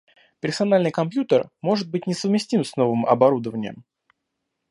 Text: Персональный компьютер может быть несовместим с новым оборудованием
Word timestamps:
Персональный 0.39 0.89
компьютер 0.89 1.51
может 1.61 1.91
быть 1.91 2.07
несовместим 2.07 2.63
с 2.63 2.75
новым 2.75 3.05
оборудованием 3.05 3.83